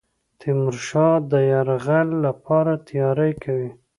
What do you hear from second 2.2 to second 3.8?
لپاره تیاری کوي.